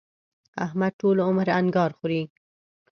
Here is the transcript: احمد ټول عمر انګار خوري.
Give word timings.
احمد 0.65 0.91
ټول 1.01 1.17
عمر 1.27 1.47
انګار 1.59 1.91
خوري. 1.97 2.21